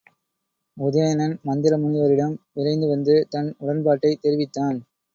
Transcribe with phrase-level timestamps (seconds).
[0.77, 4.77] உதயணன் மந்தரமுனிவரிடம் விரைந்துவந்து தன் உடன்பாட்டைத் தெரிவித்தான்.